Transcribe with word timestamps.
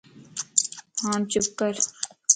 ھاڻ 1.03 1.19
چپ 1.31 1.45
ڪر 1.59 1.73